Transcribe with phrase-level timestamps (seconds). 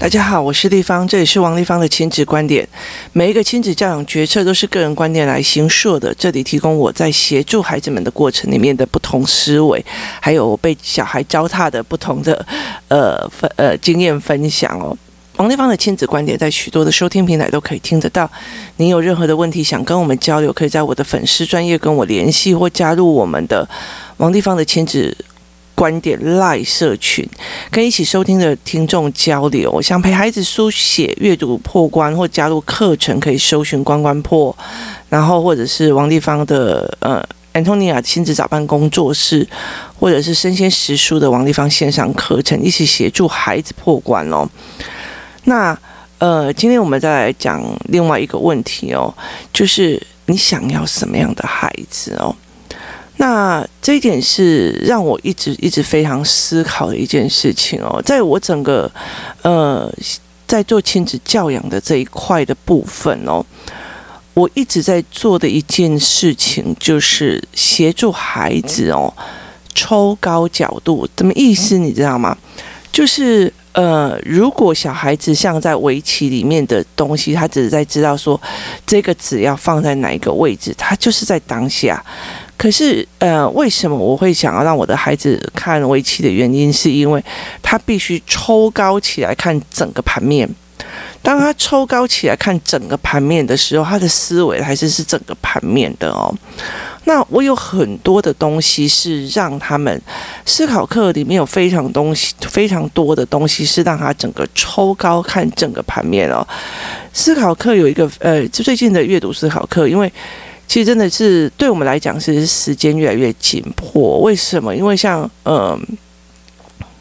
[0.00, 2.66] 大家好，我是丽芳，这里是王丽芳的亲子观点。
[3.12, 9.84] 每一个亲子教养决策都是个人观点来形塑的，这里提供我在协助孩子们的过程里面的不同思维，
[10.20, 12.46] 还有我被小孩糟蹋的不同的
[12.86, 14.96] 呃分呃经验分享哦。
[15.36, 18.28] 王丽芳的亲子观点在许多的收听平台都可以听得到。
[18.76, 23.68] 您有任何的问题想跟我们交流，可以在我的粉丝专业跟我联系，或加入我们的
[24.16, 25.16] 王丽芳的亲子。
[25.78, 27.24] 观点赖社群，
[27.70, 29.80] 跟一起收听的听众交流。
[29.80, 34.52] 想陪孩子书写阅读破关，或加入课程，可以搜寻关关破，
[35.08, 39.46] 然后或者是王丽芳的呃 Antonia 亲子早班工作室，
[39.96, 44.48] 或者是生鲜识书的王丽芳线上课程，一起协助孩子破关哦。
[45.44, 45.78] 那
[46.18, 49.14] 呃，今天我们再来讲另外一个问题哦，
[49.52, 52.34] 就是你想要什么样的孩子哦？
[53.18, 58.90] 那这一点是让我一直一直非常思考的一件事情哦，在我整个
[59.42, 59.92] 呃
[60.46, 63.44] 在做亲子教养的这一块的部分哦，
[64.34, 69.12] 我一直在做的一件事情就是协助孩子哦
[69.74, 72.36] 抽高角度，什么意思你知道吗？
[72.92, 78.40] 就是呃，如果小孩子像在围棋里面的东西，他只是在知道说
[78.84, 82.04] 这个纸要放在哪一个位置，他就是在当下。
[82.56, 87.24] 可是，呃，为什么我会想要让我的孩子看围棋的原因，是因为
[87.62, 90.48] 他必须抽高起来看整个盘面。
[91.22, 96.32] 当他抽高起来看整个盘面的时候，他的思维还是是整个盘面的哦。
[97.04, 100.00] 那我有很多的东西是让他们
[100.44, 106.46] 思考课里面有非常东西非常多的东西是让他整个抽高看整个盘面哦。
[107.12, 110.12] 思考课有一个呃，就最近的阅读思考课，因为。
[110.68, 114.18] 其实真的是对我们来讲，是时间越来越紧迫。
[114.20, 114.76] 为什么？
[114.76, 115.80] 因为像嗯、呃，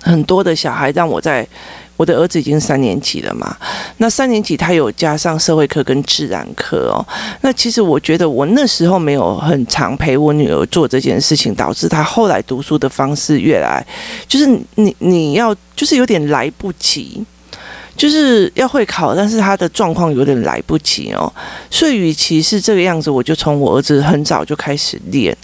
[0.04, 1.46] 很多的小孩让我在
[1.98, 3.58] 我的儿子已经三年级了嘛，
[3.98, 7.06] 那三年级他有加上社会课跟自然课哦。
[7.42, 13.86] 那其实我觉得我那时候没有很常陪我女儿做这件事情，导致他后来读书的方式越来
[14.28, 17.26] 就是你你要就是有点来不及。
[17.98, 21.34] 就是要会考，但是他的状况有点来不及哦，
[21.72, 25.36] 所以与其是这个样子，我就从我儿子很早就开始练。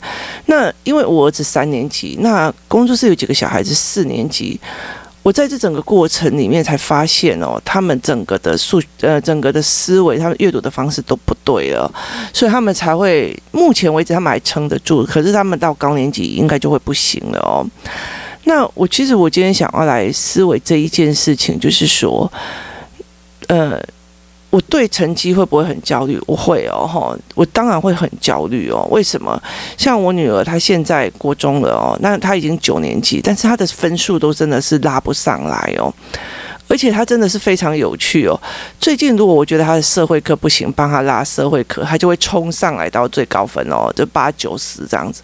[0.45, 4.59] 那因为我儿子三年级，那工作室有几个小孩子四年级，
[5.23, 11.89] 我在这整个过程里面才发现哦，他们整个的数呃整个的思维，他们阅读的方式都不对了，
[12.33, 17.65] 所以他们才会目前为止他们还撑得住，可是他们到高年级应该就会不行了哦。
[18.43, 22.29] 那我其实我今天想要来思维这一件事情，就是说，
[23.47, 23.81] 呃，
[24.53, 26.21] 我对成绩会不会很焦虑？
[26.27, 28.87] 我会哦，哈，我当然会很焦虑哦。
[28.91, 29.41] 为什么？
[29.75, 35.91] 像我女儿她现在国中了哦，那她已经九年级，但是她的分数都真的是拉不上来哦。
[36.67, 38.39] 而且他真的是非常有趣哦。
[38.79, 45.21] 最近如果我觉得他的社会课不行，帮他拉社会课，他就会冲上来到最高分哦，就八九十这样子。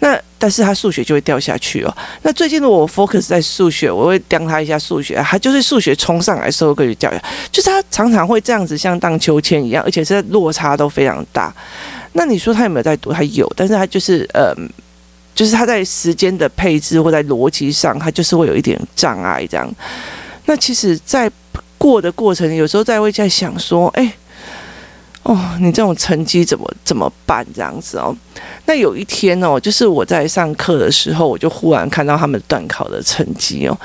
[0.00, 1.96] 那但是他数学就会掉下去哦。
[2.22, 11.52] 那最近如果我 focus 在数学，我会刁他一下数学，他就是数学冲上来，社会课就掉下，就是他常常会这样子像荡秋千一样，而且是落差都非常大。
[12.14, 13.12] 那你说他有没有在读？
[13.12, 14.52] 他有，但是他就是呃，
[15.34, 19.72] 就是他在时间的配置或在逻辑上，他就是会有一点障碍这样。
[20.46, 21.30] 那其实，在
[21.78, 24.12] 过的过程，有时候在会在想说，哎，
[25.22, 27.46] 哦，你这种成绩怎么怎么办？
[27.54, 28.14] 这样子哦。
[28.66, 33.78] 那有一天哦，就是我在上课的时候，我就忽然看到他们段考的成绩哦。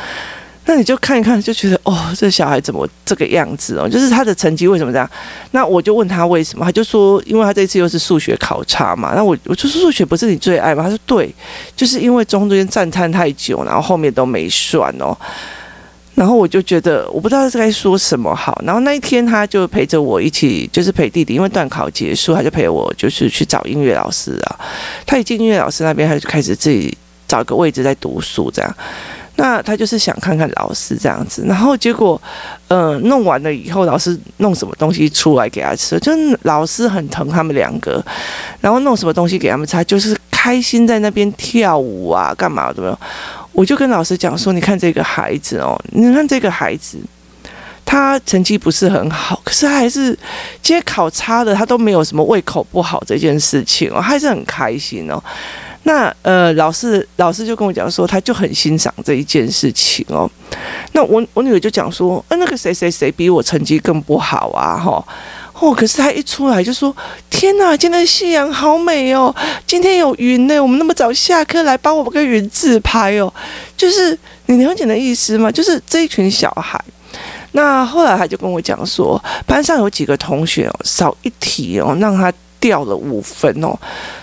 [0.69, 3.87] 那你就看一看，就觉得哦，这小孩怎么这个样子哦？
[3.87, 5.09] 就是他的成绩为什么这样？
[5.51, 9.13] 那我就问他为什么，他就说，因为他这次又是数学考差嘛。
[9.15, 10.83] 那我我就说数学不是你最爱吗？
[10.83, 11.33] 他说对，
[11.75, 15.17] 就是因为中间赞叹太久，然后后面都没算哦。
[16.17, 18.59] 然后我就觉得我不知道该说什么好。
[18.65, 24.59] 然后那一天他就陪着我一起，就是陪弟弟，因为段考结束，他就陪我就是去找音乐老师啊。
[25.05, 28.75] 他一进音乐老师那边，他就开始自己找个位置在读书这样。
[29.35, 31.43] 那他就是想看看老师这样子。
[31.45, 32.19] 然后结果，
[32.67, 38.03] 呃，弄完了以后，老师弄什么东西出来给他吃，就老师很疼他们两个，
[38.59, 42.99] 然后弄什么东西给他们吃，就是开心在那边跳舞啊，干嘛怎么样？
[43.57, 46.99] 我就跟老师讲说，你看这个孩子哦，你看这个孩子，
[47.83, 50.11] 他成绩不是很好，可是他还是
[50.61, 55.19] 今天考差的，他都没有什么胃口不好这件事情哦，他还是很开心哦。
[55.83, 60.29] 那呃，老师老师就跟我讲说，他就很欣赏这一件事情哦。
[60.91, 64.91] 那我我女儿就讲说，呃，那个谁谁谁比我成绩更不好啊，哈。
[64.91, 65.03] 哦，
[65.59, 66.95] 哦可是他一出来就说
[67.29, 69.33] ：“天哪，今天的夕阳好美哦！
[69.65, 73.33] 今天有云呢，我们那么早下课来帮我们跟云自拍哦。”
[73.75, 75.51] 就是你了解的意思吗？
[75.51, 76.79] 就是这一群小孩。
[77.53, 83.77] 那后来他就跟我讲说，班上有几个同学哦，少一题哦，让他掉了五分哦，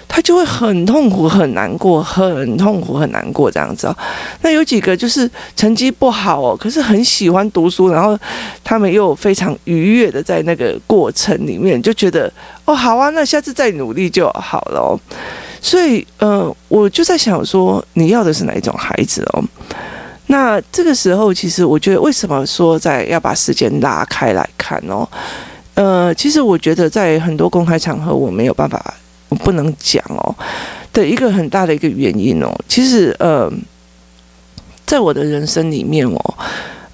[0.08, 3.96] 他就会很痛苦、很难过、很痛苦、很难过这样子哦。
[4.42, 8.18] 那有几个就是成绩不好哦，可是很喜欢读书，然后
[8.62, 12.32] 他们又非常愉悦的在那个过程里面，就觉得
[12.64, 14.98] 哦，好啊，那下次再努力就好了。
[15.60, 19.42] 所以呃，我就在想说，你要的是哪一种孩子哦？
[20.26, 25.06] 那这个时候，其实我觉得，为什么说在要把时间拉开来看哦？
[25.74, 28.94] 呃，其实我觉得在很多公开场合，我没有办法，
[29.28, 30.34] 我不能讲哦
[30.92, 32.54] 的一个很大的一个原因哦。
[32.68, 33.50] 其实呃，
[34.86, 36.34] 在我的人生里面哦，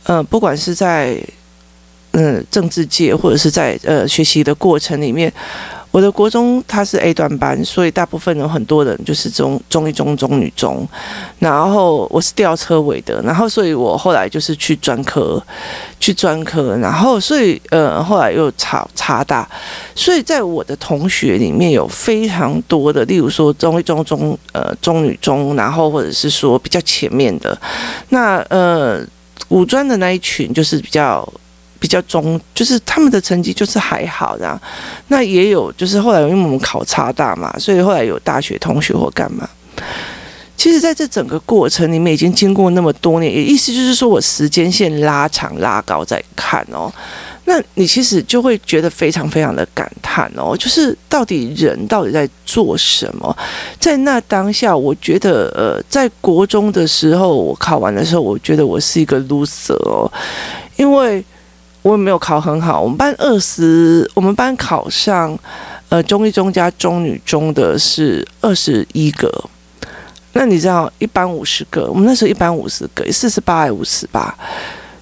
[0.04, 1.16] 呃，不管是在
[2.12, 5.32] 嗯、呃、政治界，或者是在呃学习的过程里面。
[5.90, 10.86] 我的国中他是 A 段班，所以大部分有很多人就是中中一中、中女中，
[11.40, 15.42] 然后我是吊车尾的，然后所以我后来就是去专科，
[15.98, 19.48] 去专科，然后所以呃后来又插插大，
[19.94, 27.60] 所以在我的同学里面有非常多的，例如说中一中、中呃中女中，然后或者是说比较前面的，
[28.10, 29.04] 那呃
[29.48, 31.28] 五专的那一群就是比较。
[31.80, 34.60] 比较中，就是他们的成绩就是还好的，
[35.08, 39.48] 那也有就是后来因为我们考差大嘛，所以后来有大学同学或干嘛。
[40.56, 46.92] 其实，在这整个过程里面，已经经过那么多年，也意思就是说我时间线拉长拉高再看哦，
[47.46, 53.34] 那你其实就会觉得非常非常的感叹哦，就是到底人到底在做什么？
[53.78, 60.12] 在那当下，我觉得呃，在国中的时候，我考完的时候，我觉得我是一个 loser 哦，
[60.76, 61.24] 因为。
[61.82, 65.38] 我也没有考很好，我们班二十，我们班考上，
[65.88, 69.32] 呃，中一中加中女中的是二十一个。
[70.34, 74.36] 那你知道一班五十个，我们那时候一班五十个，四十八还五十八，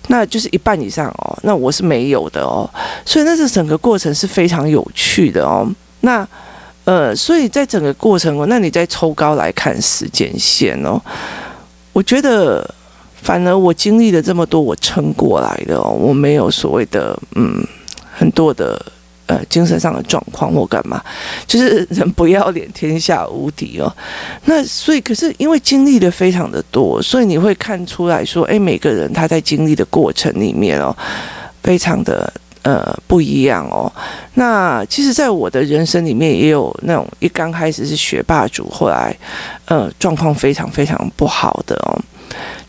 [0.06, 1.38] 那就是一半以上哦。
[1.42, 2.70] 那我是没有的哦，
[3.04, 5.68] 所以那是整个过程是非常有趣的哦。
[6.02, 6.26] 那
[6.84, 11.00] 呃，所以在整个过程，那你再抽高来看时间线哦，
[11.92, 12.72] 我觉得。
[13.28, 17.62] 反而我经历了这么多，我撑过来的哦，我没有所谓的嗯
[18.10, 18.80] 很多的
[19.26, 21.04] 呃精神上的状况或干嘛，
[21.46, 23.94] 就是人不要脸天下无敌哦。
[24.46, 30.96] 那所以可是因为经历的非常的多，所以你会看出来说，诶，每个人他在经历的过程里面哦，
[31.62, 32.32] 非常的
[32.62, 33.92] 呃不一样哦。
[34.36, 39.14] 那其实，在我的人生里面也有那种一刚开始是学霸族，后来
[39.66, 42.00] 呃状况非常非常不好的哦。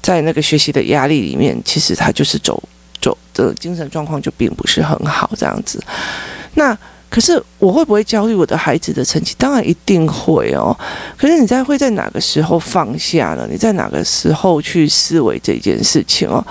[0.02, 2.62] 在那个学习的压力里面，其实他就是走
[3.02, 5.82] 走的精神状况就并不是很好这样子。
[6.56, 6.78] 那
[7.10, 9.34] 可是我会不会焦虑我的孩子的成绩？
[9.36, 10.78] 当然一定会哦。
[11.18, 13.48] 可是你在会在哪个时候放下呢？
[13.50, 16.46] 你在哪个时候去思维这件事情哦？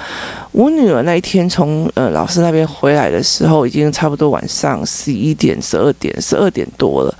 [0.50, 7.14] 我女儿那一天从呃老师那边回来的时候，已经差不多晚上十一点、十二点、十二点多了。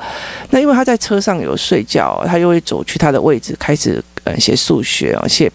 [0.50, 4.02] 那因为她在车上有睡觉，她又会走去她的位置开始。
[4.40, 5.50] 写数学哦，写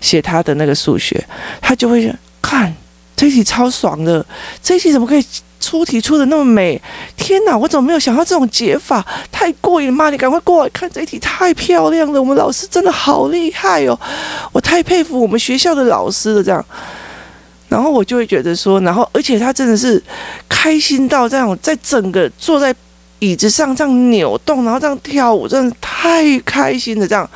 [0.00, 1.22] 写他的那个数学，
[1.60, 2.10] 他就会
[2.40, 2.74] 看
[3.14, 4.24] 这一题超爽的，
[4.62, 5.24] 这一题怎么可以
[5.60, 6.80] 出题出的那么美？
[7.18, 9.06] 天哪，我怎么没有想到这种解法？
[9.30, 10.08] 太过瘾了嘛！
[10.08, 12.18] 你赶快过来看这一题，太漂亮了！
[12.18, 13.98] 我们老师真的好厉害哦，
[14.52, 16.42] 我太佩服我们学校的老师了。
[16.42, 16.64] 这样，
[17.68, 20.02] 然后我就会觉得说，然后而且他真的是
[20.48, 22.74] 开心到这样，在整个坐在
[23.18, 27.06] 椅子上这样扭动，然后这样跳舞，真的太开心了。
[27.06, 27.28] 这样。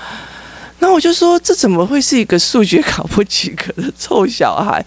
[0.84, 4.84] 那我就说，这怎么会是一个数学考不及格的臭小孩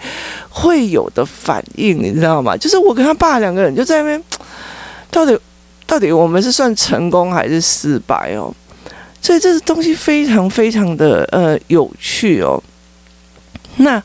[0.47, 1.97] 会有的反应？
[1.97, 2.55] 你知道吗？
[2.55, 4.23] 就是我跟他爸两个人就在那边，
[5.09, 5.35] 到底
[5.87, 8.53] 到底我们是算成功还是失败哦？
[9.23, 12.61] 所以这个东西非常非常的呃有趣哦。
[13.77, 13.99] 那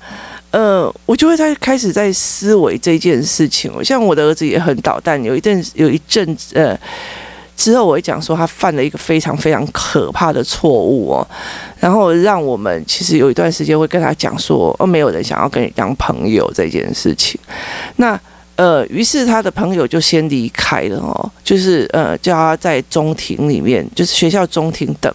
[0.51, 3.85] 呃，我就会在开始在思维这件事情哦。
[3.85, 6.75] 像我的儿子也很捣蛋，有一阵有一阵子呃。
[7.54, 11.26] 之后我会讲说他犯了一个非常非常可怕的错误哦，
[11.78, 17.38] 然后让我们其实有一段时间会跟他讲说哦，没有人想要跟你当朋友这件事情。
[17.97, 18.18] 那
[18.56, 25.14] 呃，于是他的朋友就先离开了哦，就是呃叫他在中庭里面，就是学校中庭等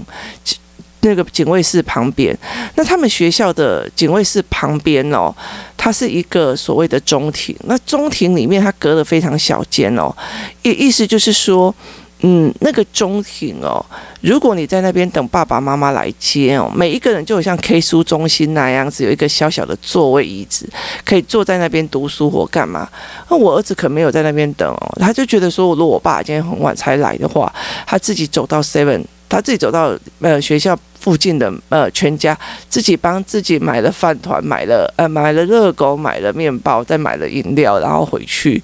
[1.01, 2.37] 那个警卫室旁边。
[2.75, 5.35] 那他们学校的警卫室旁边哦，
[5.75, 7.55] 它是一个所谓的中庭。
[7.65, 10.15] 那中庭里面它隔了非常小间哦，
[10.61, 11.73] 意意思就是说。
[12.21, 13.85] 嗯，那个中庭哦，
[14.21, 20.67] 如果你在那边等爸爸妈妈来接哦，每一个人就像 K 书中心那样子，有一个小小的座位椅子，
[21.05, 22.89] 可以坐在那边读书或干嘛。
[23.29, 27.53] 那我儿子可没有在那边等哦，他就觉得说，如果我爸今天很晚才来的话，
[27.85, 32.37] 他自己走到 Seven 他自己走到呃学校附近的呃全家，
[32.69, 38.61] 自己帮自己买了饭团，买了呃买了热狗，买了面包，再买了饮料，然后回去，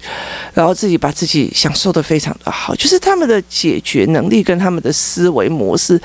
[0.52, 6.00] 然后自己把自己享受得非常的好，就是他们的解决能力跟他们的思维模式，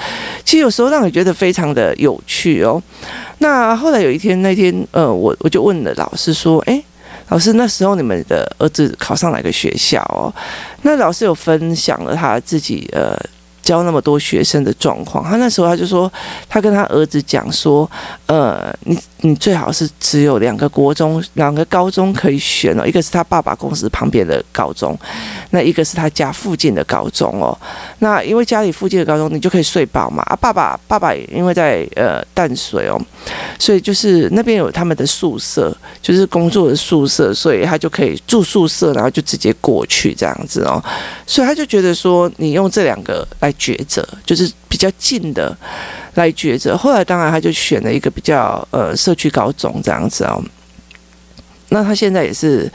[0.45, 2.81] 其实有时候让你觉得非常的有趣哦。
[3.39, 6.83] 那后来有一天，那天呃我我就问了老师说，诶，
[7.29, 10.33] 老师那时候你们的儿子考上哪个学校哦？
[10.83, 13.17] 那老师有分享了他自己呃。
[13.69, 16.11] 教那么多学生的状况，他那时候他就说，
[16.49, 17.87] 他跟他儿子讲说，
[18.25, 24.97] 呃，你你最好是只有两个国中、两个高中可以选哦，一个是他爸爸公司旁边的高中，
[25.51, 27.55] 那一个是他家附近的高中哦。
[27.99, 30.23] 那因为家里附近的高中，你就可以睡饱嘛。
[30.23, 32.99] 啊，爸爸爸爸也因为在呃淡水哦，
[33.59, 35.71] 所以就是那边有他们的宿舍，
[36.01, 40.83] 就是工作的宿舍，所以他就可以住宿舍，然后就直接过去这样子哦。
[41.27, 43.53] 所以他就觉得说，你用这两个来。
[43.59, 45.55] 抉择就是比较近的
[46.15, 50.41] 来抉择，后来当然他就选了一个比较呃社区高中这样子哦。
[51.71, 52.67] 那他现在也是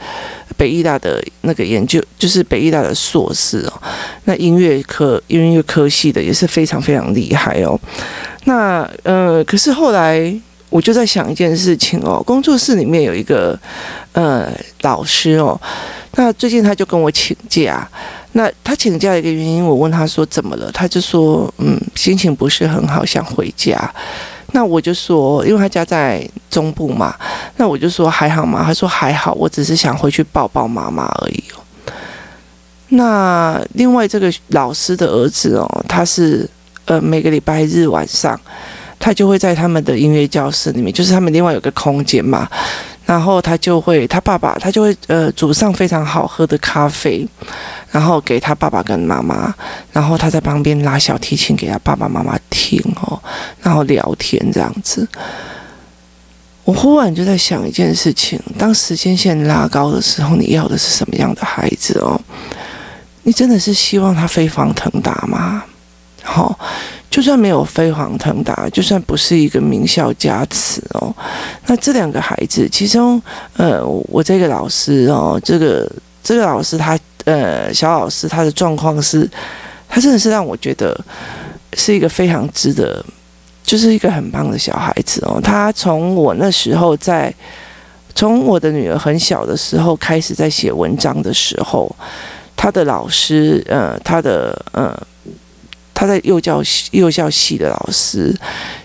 [0.55, 3.81] 北艺大的那个研究，就是北艺大的硕士哦。
[4.23, 7.77] 那音乐科音乐科系的也是非常非常厉害哦。
[8.45, 10.33] 那呃，可是后来
[10.69, 13.59] 我就在想一件事情哦，工作室里面有一个
[14.13, 14.49] 呃
[14.83, 15.59] 老师哦，
[16.15, 17.85] 那最近他就跟我请假。
[18.37, 23.79] 那他请假一个原因，我问他说怎么了，他就说嗯，心情不是很好，想回家。
[24.51, 27.15] 那我就说，因为他家在中部嘛，
[27.55, 28.61] 那我就说还好吗？
[28.65, 31.63] 他说还好，我只是想回去抱抱妈妈而已哦。
[32.89, 36.47] 那另外这个老师的儿子哦，他是
[36.83, 38.37] 呃每个礼拜日晚上，
[38.99, 42.49] 他就会在他们的音乐教室里面，就是他们另外有个空间嘛。
[43.05, 47.27] 然后他就会，他爸爸他就会呃煮上非常好喝的咖啡，
[47.91, 49.53] 然后给他爸爸跟妈妈，
[49.91, 53.21] 然后他在旁边拉小提琴给他爸爸妈妈听哦，
[53.61, 55.07] 然后聊天这样子。
[56.63, 62.19] 我忽然就在想一件事情：当时间线拉高的时候，你要的是什么样的孩子哦？
[63.21, 65.63] 你真的是希望他飞黄腾达吗？
[66.23, 66.59] 好、哦。
[67.15, 71.15] 就算没有飞黄腾达，就算不是一个名校加持哦，
[71.65, 73.21] 那这两个孩子，其中
[73.55, 75.89] 呃，我这个老师哦，这个
[76.21, 79.25] 这个老师他呃，小老师他的状况是，
[79.87, 80.93] 他真的是让我觉得
[81.75, 83.01] 是一个非常值得，
[83.63, 85.39] 就是一个很棒的小孩子哦。
[85.41, 87.33] 他从我那时候在，
[88.13, 91.89] 从我的女儿很小的时候开始在写文章的时候，
[92.57, 94.93] 他的老师呃，他的呃。
[95.95, 98.35] 他在幼教系幼教系的老师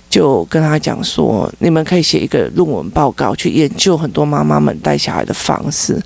[0.09, 6.01] 就跟他讲说：“你们可以写一个论文报告，去研究很多妈妈们带小孩的方式。”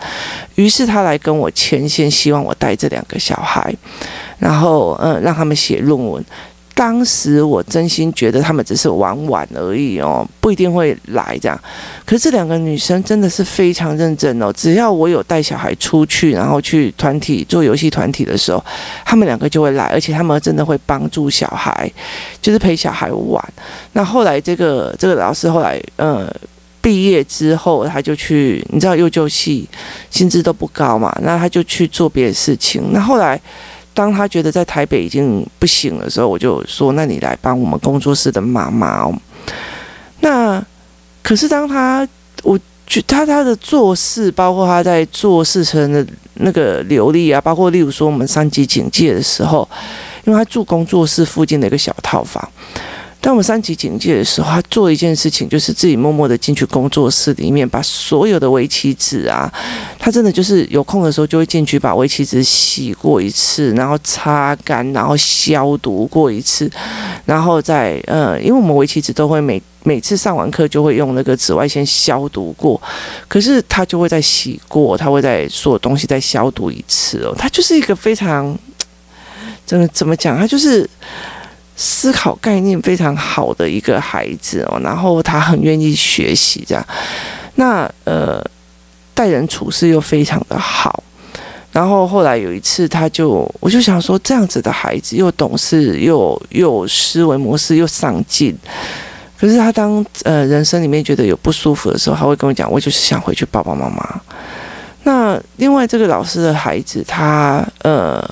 [0.56, 3.73] 于是他来跟我牵线，希望我带这两个小孩，
[4.38, 6.25] 然后嗯，让他们写论文。
[6.76, 11.57] 当时我真心觉得他们只是玩玩而已哦，不一定会来这样。
[12.04, 18.62] 可是这两个女生真的是非常认真哦，只要我有带小孩出去，然后去团体做游戏团体的时候，
[19.04, 21.88] 他们两个就会来，而且他们真的会帮助小孩，
[22.43, 23.54] 就是陪小孩玩。
[23.93, 26.28] 那后来这个这个老师后来呃
[26.83, 29.69] 毕业之后，他就去，你知道幼教系
[30.11, 32.90] 薪资都不高嘛，那他就去做别的事情。
[32.93, 33.40] 那后来。
[33.95, 39.15] 当他觉得在台北已经不行的时候，我就说：“那你来帮我们工作室的妈妈哦。”
[40.21, 40.63] 那
[41.23, 42.07] 可是当他，
[42.43, 49.67] 我觉他他的做事，包括他在做事情的那个流利啊，包括例如说我们三级警戒的时候，
[50.25, 52.47] 因为他住工作室附近的一个小套房。
[53.25, 59.50] 当我们三级警戒的时候，他做一件事情，就是自己默默的进去工作室里面，把所有的围棋子啊，
[59.99, 66.71] 他真的就是有空的时候就会进去把围棋子洗过一次，然后擦干，然后消毒过一次，
[67.25, 72.78] 然后再呃，因为我们围棋子都会每每次上完课就会用那个紫外线消毒过，
[73.26, 78.54] 可是他就会再洗过，他会在所有东西再消毒一次哦，他就是一个非常，
[79.64, 80.87] 怎么怎么讲，他就是。
[81.76, 86.87] 思考概念非常好的一个孩子哦，然后他很愿意学习这样，
[87.57, 88.40] 那呃
[89.12, 91.02] 待人处事又非常的好，
[91.73, 98.57] 然后后来有一次他就我就想说，这样子的孩子又懂事又又思维模式又上进，
[99.37, 104.21] 可是他当呃人生里面觉得有不舒服的时候，他会跟我讲，我就是想回去抱抱妈妈。
[105.02, 108.25] 那另外这个老师的孩子他呃。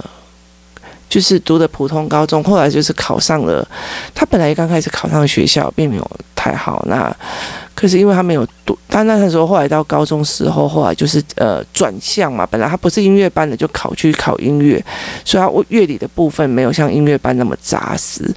[1.13, 3.69] 就是读的普通高中，后来就是考上了。
[4.15, 7.15] 他本来刚开始考上学校并没有太好，那
[7.75, 14.83] 可是因为他没有读，他那时候后来到高中时候，后来就是呃转向嘛，本来他不是音乐班的，就考去考音乐，
[15.23, 18.35] 所以他乐理的部分没有像音乐班那么扎实。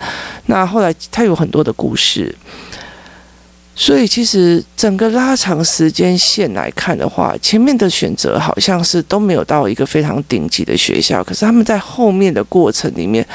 [0.48, 2.36] 那后来他有很多的故事。
[3.78, 13.26] 所以其实整个拉长时间线来看的话，前面的选择好像是都没有到一个非常顶级的学校，可是他们在后面的过程里面，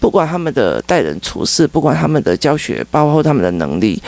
[0.00, 4.02] 不管他们的待人处事，不管他们的教学，包括他们的能力，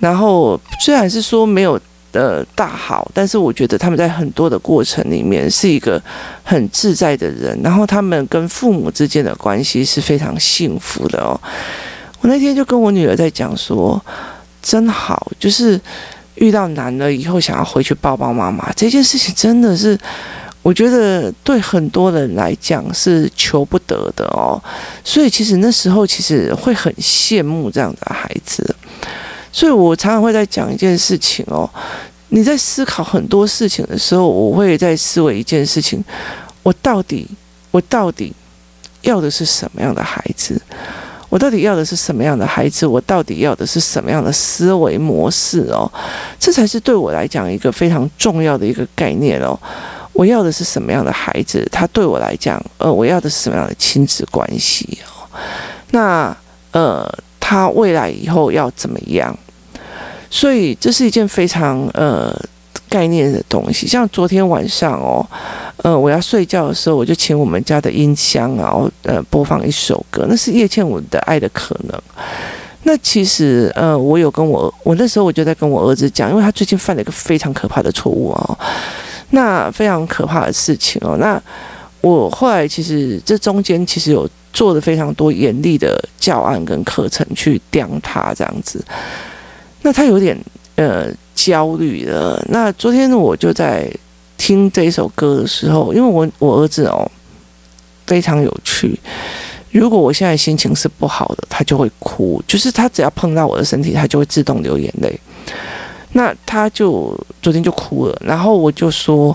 [0.00, 6.02] 然后虽然是说没有的大好，但是我觉得他们在很多的过程里面是一个
[6.42, 11.40] 很自在的人，然后他们跟父母之间的关系是非常幸福的哦。
[12.20, 14.04] 我那天就跟我女儿在讲说。
[14.62, 15.80] 真好，就是
[16.34, 19.98] 遇到难了以后，想要回去抱抱妈妈这件事情，真的是
[20.62, 24.62] 我觉得对很多人来讲是求不得的哦。
[25.04, 28.74] 所以其实那时候其实会很羡慕这样的孩子。
[29.52, 31.68] 所以我常常会在讲一件事情哦，
[32.28, 36.04] 你在思考很多事情的时候，我会在思维一件事情：
[36.62, 37.26] 我到底
[37.72, 38.32] 我到底
[39.02, 40.60] 要的是什么样的孩子？
[41.30, 42.86] 我到底要的是什么样的孩子？
[42.86, 45.90] 我到底要的是什么样的思维模式哦？
[46.38, 49.58] 这才是对我来讲一个非常重要的一个概念哦。
[50.12, 51.66] 我要的是什么样的孩子？
[51.72, 55.24] 他对我来讲，呃，我要的是什么样的亲子关系哦？
[55.92, 56.36] 那
[56.72, 57.08] 呃，
[57.38, 59.34] 他未来以后要怎么样？
[60.28, 62.38] 所以这是一件非常呃。
[62.90, 65.24] 概念的东西，像昨天晚上哦，
[65.76, 71.96] 呃，我要睡觉的时候，我就请我们家的音箱啊，呃，播放一首歌，那是叶倩文的《爱的可能》。
[72.82, 78.58] 那其实，呃，我有跟我，我那时候我就在跟我儿子讲，因为他最近犯了一个非常可怕的错误哦，
[79.30, 81.16] 那非常可怕的事情哦。
[81.20, 81.40] 那
[82.00, 88.84] 我后来其实这中间其实有做了非常多严厉的教案跟课程去刁他这样子，
[89.82, 90.36] 那他有点
[90.74, 91.06] 呃。
[91.44, 92.44] 焦虑了。
[92.50, 93.90] 那昨天我就在
[94.36, 97.10] 听这一首歌的时候，因为我我儿子哦
[98.06, 98.98] 非常有趣。
[99.70, 105.18] 如果我现在心情是不好的，他就会哭，就是他只要碰到我的身体，他就会自动流眼泪。
[106.12, 109.34] 那他就昨天就哭了，然后我就说，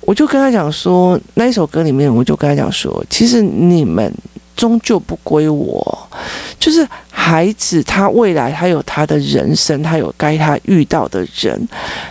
[0.00, 4.12] 我就跟他讲说，那一首歌里面，我就跟他讲说，其实你们。
[4.58, 6.08] 终究不归我，
[6.58, 11.56] 就是孩子，他未来他有他的人生，他有该他遇到的人，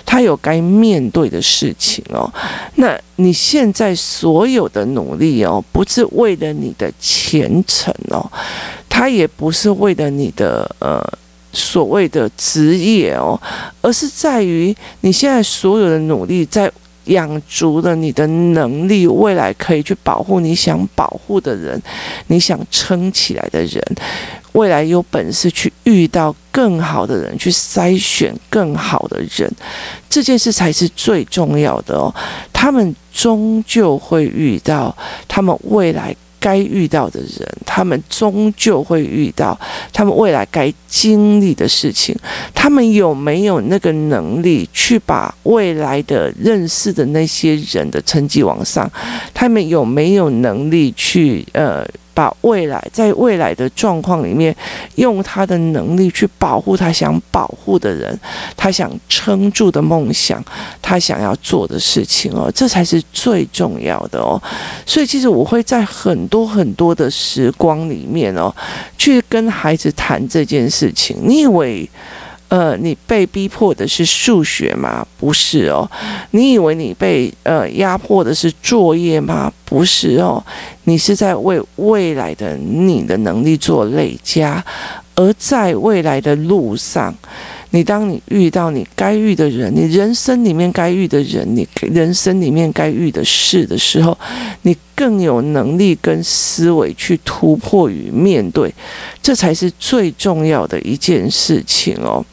[0.05, 2.31] 他有该面对的事情哦。
[2.75, 8.25] 那你现在所有的努力哦，不是为了你的前程哦，
[8.87, 11.03] 他也不是为了你的呃
[11.51, 13.37] 所谓的职业哦，
[13.81, 16.71] 而是在于你现在所有的努力在。
[17.07, 21.81] 养足了你的能力，未来可以去保护你想保护的人，
[22.27, 23.83] 你想撑起来的人，
[24.53, 29.51] 未来有本事去遇到更好的人，去筛选更好的人，
[30.09, 32.13] 这件事才是最重要的哦。
[32.53, 34.95] 他们终究会遇到
[35.27, 36.15] 他们未来。
[36.47, 39.59] 该遇到的人，他们终究会遇到
[39.91, 42.15] 他们未来该经历的事情。
[42.53, 48.89] 他们有没有那个能力去把未来的认识的那些人的成绩往上？
[49.33, 51.85] 他们有没有能力去呃？
[52.17, 54.55] 把未来在未来的状况里面，
[54.95, 58.19] 用他的能力去保护他想保护的人，
[58.55, 60.43] 他想撑住的梦想，
[60.81, 64.41] 他想要做的事情哦，这才是最重要的哦。
[64.83, 68.51] 所以其实我会在很多很多的时光里面哦，
[68.97, 71.15] 去跟孩子谈这件事情。
[71.21, 71.87] 你以为？
[72.49, 75.05] 呃，你被逼迫的是数学吗？
[75.19, 75.89] 不是哦。
[76.31, 79.51] 你以为你被呃压迫的是作业吗？
[79.65, 80.41] 不是哦。
[80.85, 84.63] 你是在为未来的你的能力做累加，
[85.15, 87.13] 而在未来的路上，
[87.71, 94.17] 你当你遇到你该遇的人，你人生里面该遇的人，你人生里面该遇的事的时候，
[94.61, 98.73] 你更有能力跟思维去突破与面对，
[99.21, 102.25] 这才是最重要的一件事情哦。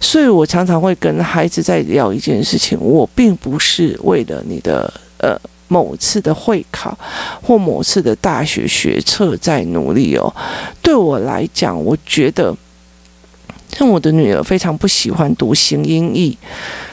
[0.00, 6.96] 所以我常常会跟孩子在聊一件事情，我并不是为了你的呃某次的会考
[7.42, 10.34] 或某次的大学学测在努力哦。
[10.82, 12.56] 对我来讲，我觉得
[13.76, 16.36] 像我的女儿非常不喜欢读形音义，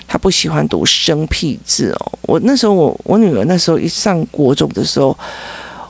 [0.07, 2.11] 她不喜欢读生僻字哦。
[2.23, 5.17] 我那时候我我女儿那时候一上国中的时候。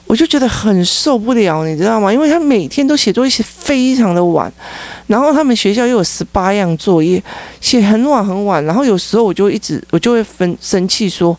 [0.07, 2.11] 我就觉得很受不了，你知道吗？
[2.11, 4.51] 因为他每天都写作业写非常的晚，
[5.05, 7.21] 然后他们学校又有十八样作业，
[7.59, 8.63] 写很晚很晚。
[8.63, 11.37] 然后有时候我就一直我就会分生气说：“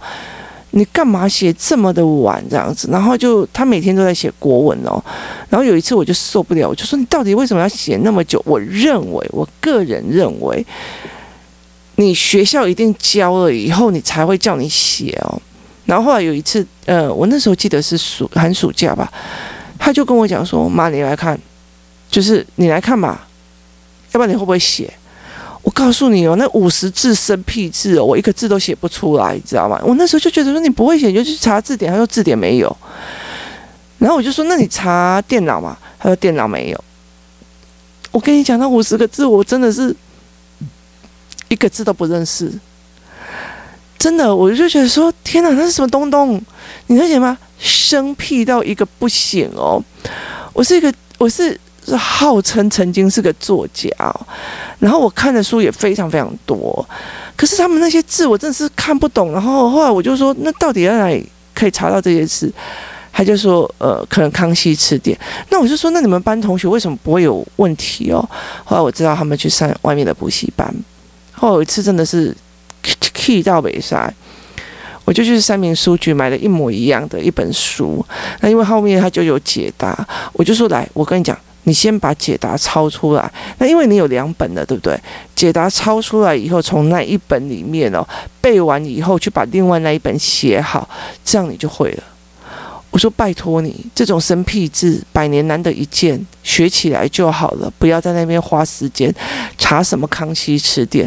[0.72, 5.02] 你干嘛写这么的晚这样子？”然后就他每天都在写国文哦。
[5.48, 10.64] 然后有一次我就受不了，我就说：“你到底为什么要写那么久？”我认为，我个人认为。
[11.96, 15.42] 你学校一定教了以后，你才会叫你写哦。
[15.88, 19.10] 然后后来有一次，呃，我那时候记得是暑寒暑假吧，
[19.78, 21.40] 他就跟我讲说：“妈，你来看，
[22.10, 23.26] 就是你来看吧，
[24.12, 24.92] 要不然你会不会写？”
[25.64, 29.80] 我告诉你哦，那五十字生僻字哦，我一个字都写不出来，你知道吗？
[29.82, 31.90] 我那时候就觉得说你不会写，你就去查字典。
[31.90, 32.76] 他说字典没有，
[33.98, 35.74] 然后我就说那你查电脑嘛？
[35.98, 36.84] 他说电脑没有。
[38.10, 39.94] 我跟你讲，那五十个字我真的是
[41.48, 42.52] 一个字都不认识，
[43.98, 46.40] 真的，我就觉得说天哪，那是什么东东？
[46.86, 47.36] 你能解吗？
[47.58, 49.82] 生僻到一个不行哦。
[50.52, 51.58] 我是一个，我是。
[51.86, 53.88] 是号称曾经是个作家，
[54.78, 56.86] 然后我看的书也非常非常多，
[57.34, 59.32] 可是他们那些字我真的是看不懂。
[59.32, 62.52] 然后后来我就说，那到底在哪里可以查到这些字？
[63.10, 65.18] 他就说，呃，可能康熙词典。
[65.48, 68.22] 那我就说，那你们班同学为什么不会有问题哦？
[68.64, 70.70] 后来我知道他们去上外面的补习班。
[71.32, 72.36] 后来有一次真的是
[73.14, 74.12] 气到北塞，
[75.04, 78.04] 我就去三民书局买了一模一样的一本书。
[78.40, 81.36] 那因为后面他就有解答，我就说来，我跟你讲。
[81.64, 84.98] 你先把解答抄出来，那因为你有两本的，对不对？
[85.36, 88.02] 解答抄出来以后，从那一本里面哦
[88.40, 90.88] 背完以后，去把另外那一本写好，
[91.22, 92.02] 这样你就会了。
[92.88, 99.14] 我说拜托你，这种生僻字百年难得一见，学起来就好了，不要在那边花时间
[99.58, 101.06] 查什么康熙词典。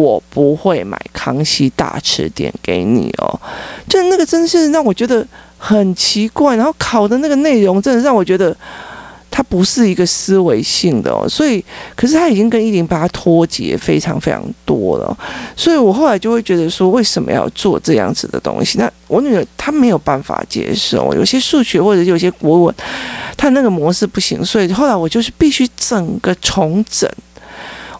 [0.00, 3.40] 我不会买康熙大词典给你哦，
[3.88, 5.26] 就那个真是让我觉得
[5.58, 8.56] 很奇怪，然后考的那个内容真的让我觉得。
[9.28, 11.62] 它不是一个思维性的哦，所以，
[11.94, 15.14] 可是它已经跟一零八脱节非常非常多了，
[15.54, 18.78] 所以我后来就会觉得说，为什么要做这样子的东西？
[18.78, 22.74] 那我女儿她没有办法接受，有些数学或者有些国文，
[23.36, 27.06] 她那个模式不行，所以后来我就是必须整个重整，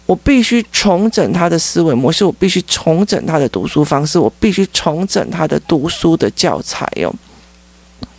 [0.06, 7.12] 我必须重整他的思维模式，我必须重整他的读书方式，我必须重整他的读书的教材哦，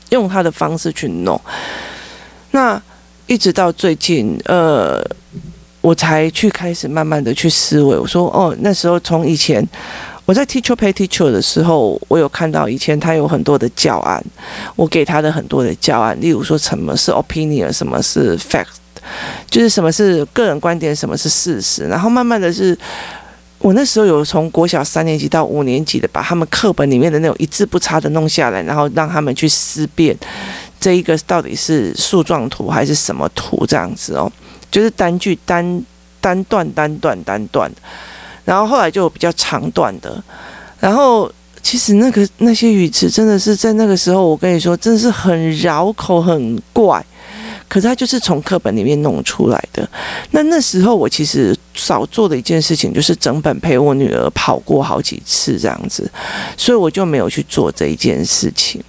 [0.10, 1.40] 用他的方式去弄，
[2.52, 2.82] 那。
[3.30, 5.06] 一直到最近，呃，
[5.82, 7.98] 我才去开始慢慢的去思维。
[7.98, 9.62] 我说，哦，那时候从以前
[10.24, 14.24] 我在 Teacher Pay Teacher 的时候，我有看到以前他有很多的教案，
[14.78, 18.68] 我给他的很多的教案，例如说什么是 opinion，什么是 fact，
[19.50, 21.84] 就是什么是个人观点，什么是事实。
[21.88, 22.78] 然后慢慢的是，
[23.60, 30.16] 我那时候有从国小三年级到五年级的，把他们课本里面的那种一字不差的弄下来，然后让他们去思辨。
[30.80, 33.66] 这一个到底是树状图还是什么图？
[33.66, 34.32] 这样子哦，
[34.70, 35.84] 就是单句单
[36.22, 37.72] 单段单段单段，
[38.46, 40.24] 然后后来就比较长段的。
[40.80, 41.30] 然后
[41.64, 47.04] 其实那个那些语词真的是在那个时候，我跟你说，真的是很绕口、很怪。
[47.68, 49.88] 可是它就是从课本里面弄出来的。
[50.32, 56.10] 那那时候我其实少做的一件事情，就是整本陪我女儿跑过好几次这样子，
[56.56, 58.82] 所以我就没有去做这一件事情。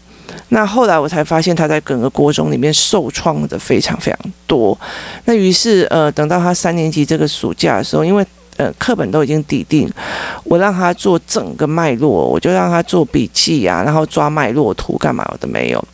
[0.50, 4.78] 那后来我才发现，他在整个国中里面受创的非常非常多。
[5.24, 8.24] 那于是，呃，等到他三年级这个暑假的时候，因为
[8.56, 9.90] 呃课本都已经底定，
[10.44, 15.84] 我让他做整个脉络，我就让他做笔记啊，然后抓脉络图干嘛我都没有。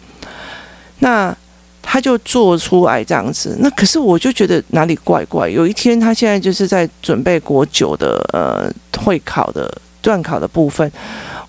[1.01, 1.37] 那
[1.85, 3.57] 他就做出来这样子。
[3.61, 5.49] 那可是我就觉得哪里怪怪。
[5.49, 8.69] 有一天，他现在就是在准备国九的呃
[9.01, 10.91] 会考的段考的部分。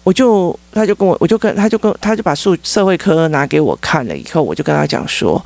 [0.03, 5.43] 我就，他就跟我，我就跟，他就跟，他就把数社会科拿给我看了以后，我就跟他讲说，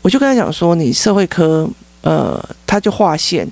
[0.00, 1.68] 我就跟他讲说，你社会科，
[2.00, 3.46] 呃，他就划线，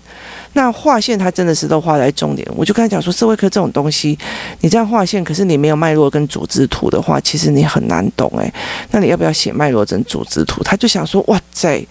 [0.55, 2.47] 那划线他真的是都划在重点。
[2.55, 4.19] 我就跟他讲说，社会科这种东西，
[4.61, 8.53] 你这样划线，可是你没有脉络跟组织图的话，其实你很难懂诶。
[8.91, 10.63] 那你要不要写脉络跟组织图？
[10.63, 11.87] 他就想说，哇塞。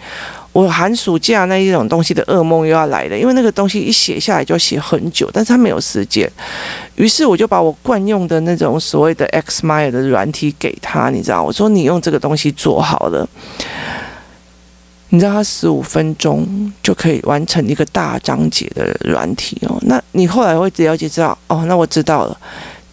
[0.54, 6.30] 我寒暑假那一种东西的噩梦又要来了，因为那个东西一写下来就要写很久，但是他没有时间。
[6.95, 13.26] 于是我就把我惯用的那种所谓的 XMind 的软体给他，你知道，我说你用这个东西做好了，
[15.12, 16.45] 你知道他十五分钟
[16.84, 19.78] 就可以完成一个大章节的软体哦。
[19.84, 22.38] 那你后来会了解知道哦，那我知道了，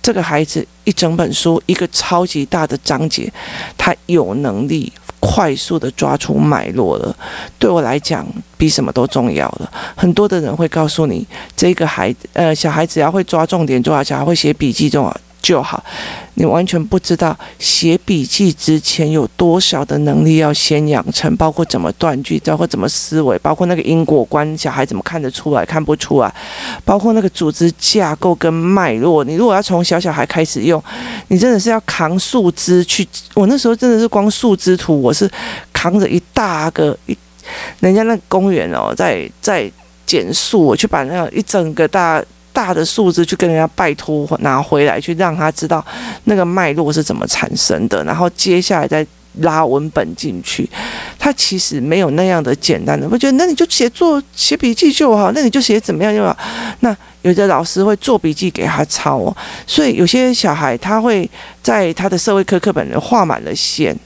[0.03, 3.33] 这个孩子一整本书一个超级大的章节，
[3.77, 4.93] 他有能力。
[5.21, 7.15] 快速的抓出脉络了，
[7.59, 8.25] 对我来讲
[8.57, 9.69] 比什么都重要了。
[9.97, 11.27] 很多的人会告诉你，
[11.57, 15.83] 这个孩子，呃，小孩子要会抓重点，重要，小孩会写笔记，重要就好。
[16.35, 26.33] 你完全不知道写笔记之前有多少的能力要先养成，包括怎么断句，包括怎么思维，包括那个因果观，小孩怎么看得出来，看不出来，
[26.85, 29.25] 包括那个组织架构跟脉络。
[29.25, 30.81] 你如果要从小小孩开始用，
[31.27, 33.05] 你真的是要扛树枝去。
[33.35, 35.29] 我那时候真的是光树枝图，我是
[35.73, 37.19] 扛着一大个一，
[37.81, 39.69] 人家那公园哦，在在
[40.07, 42.23] 减树，我去把那一整个大。
[42.59, 45.85] 大的数字去跟人家拜托拿回来，去让他知道
[46.25, 49.07] 那个脉络是怎么产生的，然后接下来再
[49.43, 50.69] 拉文本进去。
[51.17, 56.37] 他其实没有那样的简单的，我觉得那你就写作写笔记就好，那你就写怎么样就好。
[56.81, 61.31] 那有的老师会做笔记给他抄哦，所以有些小孩他会
[61.63, 63.97] 在他的社会科课本画满了线。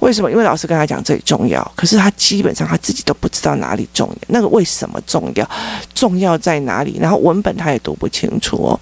[0.00, 0.30] 为什么？
[0.30, 4.16] 因为老师跟他讲这里重要，可是他基本上他自己都不知道哪里重要。
[4.28, 5.48] 那个为什么重要？
[5.94, 6.98] 重要在哪里？
[7.00, 8.80] 然后文本他也读不清楚哦。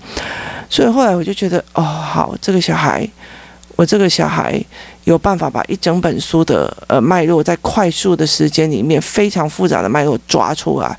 [0.70, 3.08] 所以后来我就觉得，哦，好，这个小孩，
[3.74, 4.62] 我这个小孩
[5.04, 10.98] 有办法把一整本书的呃脉络，在快速的时间里面非常复杂的脉络抓出来。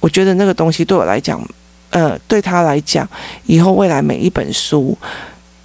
[0.00, 1.42] 我觉得那个东西对我来讲，
[1.90, 3.08] 呃，对他来讲，
[3.46, 4.96] 以后未来每一本书。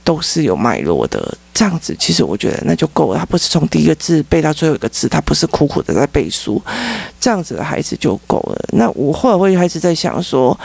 [0.09, 3.19] 都是有脉络的，这样子其实我觉得那就够了。
[3.19, 6.59] 他不是从第一个字背到最后一个字，他不是苦苦的在背书，
[7.19, 8.59] 这样子的孩子就够了。
[8.71, 10.59] 那我后来会开始在想说，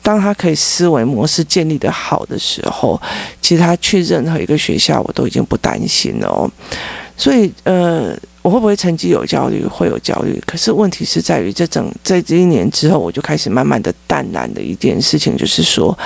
[0.00, 3.02] 当他可以思维模式建立得好的时候，
[3.42, 6.48] 其实他去任何一个学校，我都已经不担心了哦。
[7.16, 8.16] 所以呃。
[8.44, 9.64] 我会不会成绩有焦虑？
[9.64, 10.38] 会有焦虑。
[10.46, 15.98] 可是问题是在于，这整在这一年之后，我就开始慢慢的淡然的一件事情，就是说，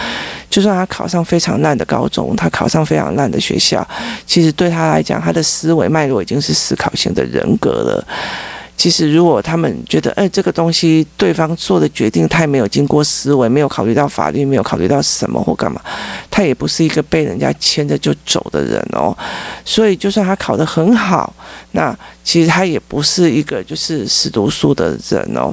[0.51, 3.87] 就算他考上非常烂的高中，他考上非常烂的学校，
[4.27, 8.07] 其实对他来讲，他的思维脉络已经是思考型的人格了。
[8.77, 15.81] 其实，如果他们觉得，哎，这个东西对方做的决定太没有经过思维，没有考虑到法律，没有考虑到什么或干嘛，
[16.31, 19.13] 他也不是一个被人家牵着就走的人哦。
[19.65, 21.35] 所以，就算他考得很好，
[21.73, 25.53] 那其实他也不是一个就是死读书的人哦。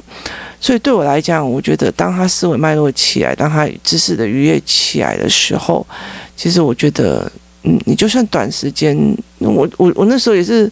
[0.66, 5.86] 所以，对我来讲，我觉得当他思维脉络起来，当他知识的愉悦起来的时候，
[6.34, 7.30] 其实我觉得，
[7.62, 8.96] 嗯，你就算短时间，
[9.38, 10.68] 我我我那时候也是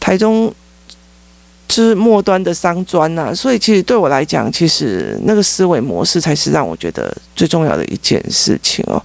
[0.00, 0.50] 台中。
[1.70, 9.00] 是末端的商专呐，所以其实对我来讲，其实那个思维模式才是让我觉得最重要的一件事情哦。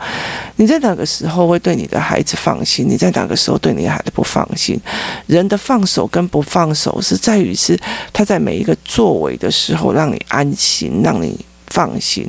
[0.55, 2.87] 你在哪个时候会对你的孩子放心？
[2.87, 4.79] 你在哪个时候对你的孩子不放心？
[5.27, 7.79] 人的放手跟不放手是在于是
[8.11, 12.25] 他在每一个作为的时候让你安心，让你放心。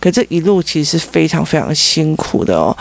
[0.00, 2.76] 可这一路其实是非常非常辛苦的哦。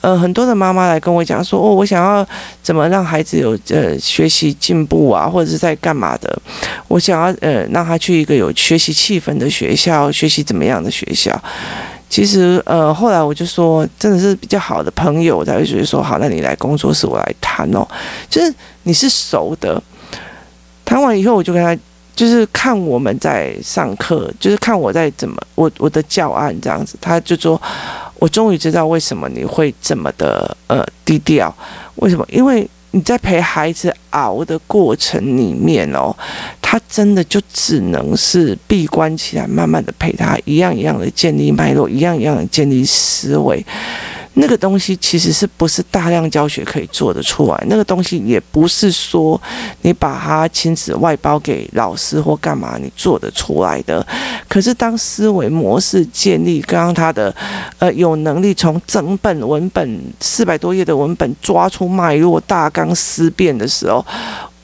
[0.00, 2.26] 呃，很多的妈妈来跟我讲说，哦，我想要
[2.62, 6.40] 怎么让孩子有呃学习进步啊，或者是在干嘛的？
[6.88, 11.38] 我想要呃让他去一个有学习气氛的学校，学习怎么样的学校？
[12.08, 17.86] 其实呃后来我就说，真的是比较好的朋友，才会觉得说，好，那你来工作室我来谈哦，
[18.28, 18.52] 就是
[18.84, 19.80] 你是熟的。
[20.84, 21.80] 谈完以后，我就跟他
[22.14, 27.60] 就是看我们在上课，就是看我在怎么我我的教案这样子，他就说。
[28.20, 31.50] 我终于知道为什么你会这么的呃低调，
[31.94, 32.26] 为什么？
[32.30, 36.14] 因为你在陪孩子熬的过程里面哦，
[36.60, 43.64] 他真的就只能是闭关起来，慢慢的陪他，一样一样的建立脉络，一样一样的建立思维。
[44.40, 47.64] 那个东西其实是不是大量教学可以做得出来？
[47.68, 49.38] 那个东西也不是说
[49.82, 54.04] 你把它亲自外包给老师或干嘛你做得出来的。
[54.48, 57.34] 可是当思维模式建立，刚刚他的
[57.78, 64.02] 呃有能力从整本文本四百多页的文本抓出脉络大纲思辨的时候，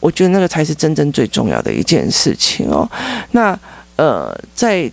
[0.00, 2.88] 我觉得那个才是真正最重要的一件事情哦。
[3.32, 3.56] 那
[3.96, 4.90] 呃，在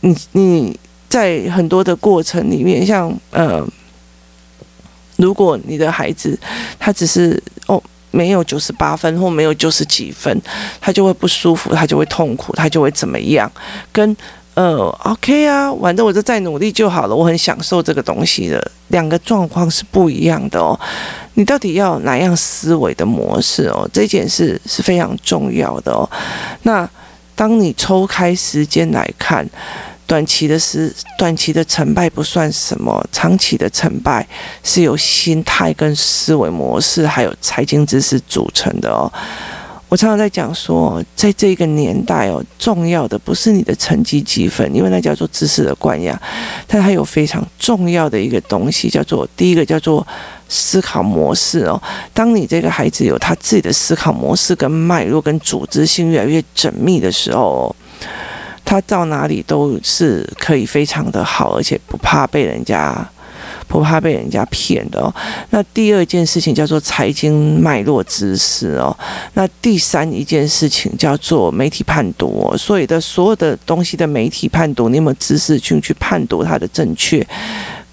[0.00, 3.62] 你你在很多的过程里面，像呃。
[5.16, 6.38] 如果你的孩子
[6.78, 10.40] 他只是哦没有九十八分或没有九十几分，
[10.80, 13.50] 他就会不舒服，他就会痛苦，他就会怎么样？
[13.90, 14.16] 跟
[14.54, 18.70] 呃 OK 啊，反正我就再努力就好了，我很享受这个东西的。
[18.88, 20.78] 两个状况是不一样的哦。
[21.34, 23.88] 你到底要哪样思维的模式哦？
[23.92, 26.08] 这件事是非常重要的哦。
[26.62, 26.88] 那
[27.34, 29.44] 当你抽开时间来看。
[30.06, 34.26] 短期的是短期的成败不算什么，长期的成败
[34.62, 39.10] 是由心态跟思维模式还有财经知识组成的哦。
[39.88, 46.20] 我常常在讲说，在这个年代哦，重要的不是你的成绩积分，因为那叫做知识的灌养，
[46.66, 50.06] 但还有非常重要的一个东西，叫做第一个叫做
[50.48, 51.80] 思考模式哦。
[52.12, 57.74] 当你这个孩子有他自己的思考模式跟脉络跟组织性越来越缜密的时候。
[58.64, 63.06] 他到哪里都是可以非常的好，而且不怕被人家
[63.68, 65.12] 不怕被人家骗的哦。
[65.50, 68.96] 那第二件事情叫做财经脉络知识哦。
[69.34, 72.54] 那第三一件事情叫做媒体判读。
[72.56, 77.26] 所以的所有的东西的媒体判读，你有没有知识去去判读它的正确？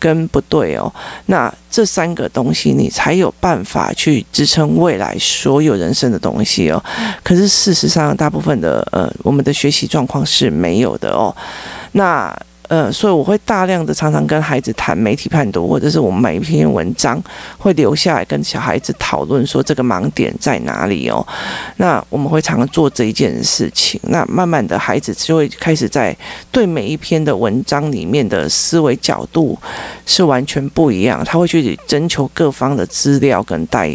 [0.02, 0.92] 跟不对哦，
[1.28, 6.84] 那这三个东西你才有办法去支撑未来所有人生的东西哦。
[7.24, 11.34] 可是事实上，大部分的呃，我们的学习状况是没有的哦。
[11.92, 12.36] 那
[12.72, 17.22] 呃，所以我会大量的常常跟孩子谈媒体判读，或者是我们每一篇文章
[17.58, 21.28] 会留下来跟小孩子讨论说这个盲点在哪里哦。
[21.76, 26.16] 那我们会常常做这一件事情，那慢慢的孩子就会开始在
[26.50, 29.60] 对每一篇的文章里面的思维角度
[30.06, 33.94] 是完全不一样，他会去征求各方的资料跟带。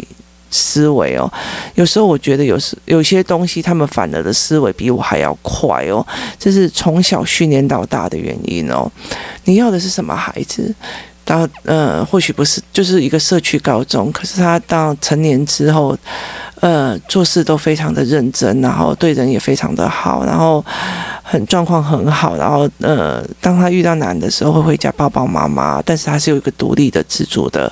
[0.49, 1.31] 思维哦，
[1.75, 6.05] 有时候我觉得有时有些东西，他们反而的思维比我还要快哦，
[6.39, 8.89] 这是从小训练到大的原因哦。
[9.45, 10.73] 你要的是什么孩子？
[11.25, 15.93] 到呃，或许不是，就是一个社区高中，可是他到成年之后，
[16.61, 20.63] 呃，做事都非常的认真，然后对人也非常的好，然后
[21.21, 27.69] 很状况很好，然后呃，当他遇到难的时候会回家抱抱妈妈，但是他是有一个独立的自主的。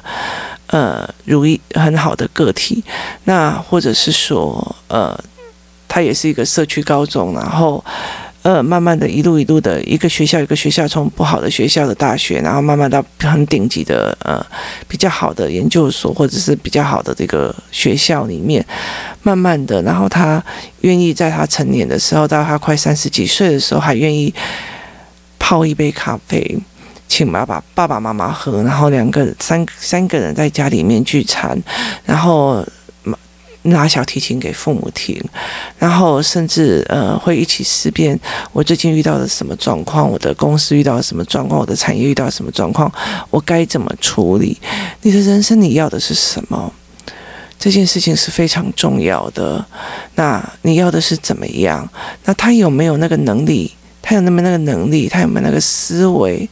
[0.67, 2.83] 呃，如意很好的个体，
[3.25, 5.17] 那或者是说，呃，
[5.87, 7.83] 他也是一个社区高中，然后，
[8.41, 14.43] 呃，慢慢的一路一路的一个学校一个学校，从不好的学校的大学，然后慢慢到很顶级的呃
[14.87, 18.65] 比较好的研究所，或者是比较好的这个学校里面，
[19.21, 20.43] 慢慢的，然后他
[20.81, 24.33] 愿意在他成年的时候，到他快三十几岁的时候，还愿意
[25.37, 26.59] 泡一杯咖啡。
[27.15, 31.57] 请爸爸、爸爸妈妈喝，然后两个、三三个人在家里面聚餐，
[32.03, 32.61] 然后
[33.61, 35.17] 拿小提琴给父母听，
[35.79, 38.19] 然后甚至呃会一起思辨
[38.51, 42.91] 我最近遇到了什么状况，我的公司遇到了什么状况，我的产业遇到什么状况，
[43.29, 44.59] 我该怎么处理？
[45.03, 46.69] 你的人生你要的是什么？
[47.57, 49.65] 这件事情是非常重要的。
[50.15, 51.89] 那你要的是怎么样？
[52.25, 53.71] 那他有没有那个能力？
[54.01, 55.07] 他有那么那个能力？
[55.07, 56.49] 他有没有那个思维？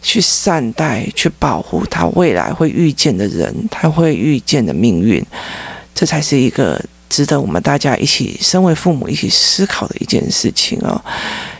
[0.00, 5.24] 去善待、去保护他未来会遇见的人，他会遇见的命运，
[5.94, 11.00] 这才是一个值得我们大家一起身为父母一起思考的一件事情哦。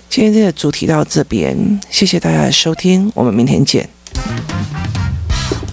[0.09, 1.57] 今天这个主题到这边，
[1.91, 3.89] 谢谢大家的收听，我们明天见。